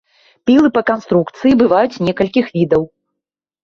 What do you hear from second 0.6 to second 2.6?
па канструкцыі бываюць некалькіх